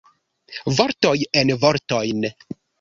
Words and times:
Vortoj 0.79 1.13
en 1.43 1.53
vortojn. 1.67 2.29